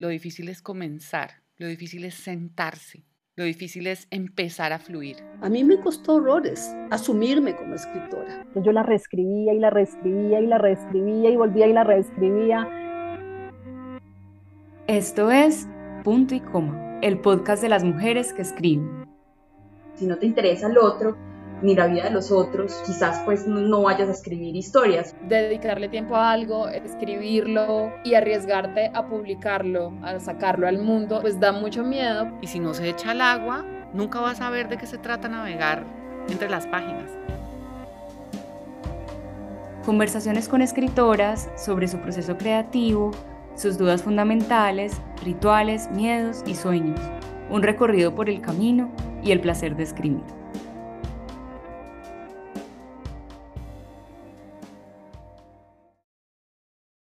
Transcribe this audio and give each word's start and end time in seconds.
Lo 0.00 0.08
difícil 0.08 0.48
es 0.48 0.62
comenzar, 0.62 1.42
lo 1.58 1.66
difícil 1.66 2.06
es 2.06 2.14
sentarse, 2.14 3.04
lo 3.36 3.44
difícil 3.44 3.86
es 3.86 4.08
empezar 4.10 4.72
a 4.72 4.78
fluir. 4.78 5.18
A 5.42 5.50
mí 5.50 5.62
me 5.62 5.78
costó 5.78 6.14
horrores 6.14 6.74
asumirme 6.90 7.54
como 7.54 7.74
escritora. 7.74 8.46
Yo 8.54 8.72
la 8.72 8.82
reescribía 8.82 9.52
y 9.52 9.58
la 9.58 9.68
reescribía 9.68 10.40
y 10.40 10.46
la 10.46 10.56
reescribía 10.56 11.28
y 11.28 11.36
volvía 11.36 11.66
y 11.66 11.74
la 11.74 11.84
reescribía. 11.84 12.66
Esto 14.86 15.30
es 15.30 15.68
Punto 16.02 16.34
y 16.34 16.40
Coma, 16.40 16.98
el 17.02 17.20
podcast 17.20 17.62
de 17.62 17.68
las 17.68 17.84
mujeres 17.84 18.32
que 18.32 18.40
escriben. 18.40 19.04
Si 19.96 20.06
no 20.06 20.16
te 20.16 20.24
interesa 20.24 20.68
el 20.68 20.78
otro, 20.78 21.14
ni 21.62 21.74
la 21.74 21.86
vida 21.86 22.04
de 22.04 22.10
los 22.10 22.30
otros, 22.30 22.72
quizás 22.86 23.20
pues 23.24 23.46
no 23.46 23.82
vayas 23.82 24.08
a 24.08 24.12
escribir 24.12 24.56
historias. 24.56 25.14
Dedicarle 25.28 25.88
tiempo 25.88 26.16
a 26.16 26.32
algo, 26.32 26.68
escribirlo 26.68 27.92
y 28.04 28.14
arriesgarte 28.14 28.90
a 28.94 29.06
publicarlo, 29.06 29.92
a 30.02 30.18
sacarlo 30.20 30.66
al 30.66 30.78
mundo, 30.78 31.20
pues 31.20 31.38
da 31.38 31.52
mucho 31.52 31.82
miedo. 31.82 32.30
Y 32.40 32.46
si 32.46 32.60
no 32.60 32.74
se 32.74 32.88
echa 32.88 33.12
al 33.12 33.20
agua, 33.20 33.64
nunca 33.92 34.20
vas 34.20 34.40
a 34.40 34.44
saber 34.44 34.68
de 34.68 34.78
qué 34.78 34.86
se 34.86 34.98
trata 34.98 35.28
navegar 35.28 35.84
entre 36.28 36.48
las 36.48 36.66
páginas. 36.66 37.10
Conversaciones 39.84 40.48
con 40.48 40.62
escritoras 40.62 41.48
sobre 41.56 41.88
su 41.88 41.98
proceso 41.98 42.36
creativo, 42.36 43.12
sus 43.54 43.78
dudas 43.78 44.02
fundamentales, 44.02 44.92
rituales, 45.24 45.90
miedos 45.90 46.42
y 46.46 46.54
sueños. 46.54 47.00
Un 47.50 47.62
recorrido 47.62 48.14
por 48.14 48.28
el 48.28 48.40
camino 48.40 48.90
y 49.22 49.32
el 49.32 49.40
placer 49.40 49.76
de 49.76 49.82
escribir. 49.82 50.22